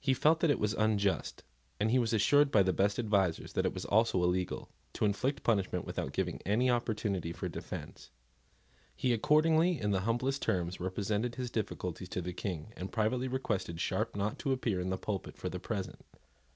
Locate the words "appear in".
14.52-14.88